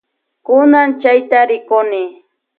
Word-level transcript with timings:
Kunan 0.45 0.89
chayta 1.01 1.39
rikuni. 1.49 2.03